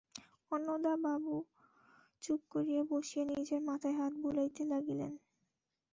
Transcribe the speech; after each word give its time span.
অন্নদাবাবু 0.51 1.35
চুপ 2.23 2.41
করিয়া 2.49 2.81
বসিয়া 2.89 3.23
নিজের 3.31 3.61
মাথায় 3.69 3.95
হাত 3.99 4.13
বুলাইতে 4.23 4.63
লাগিলেন। 4.65 5.11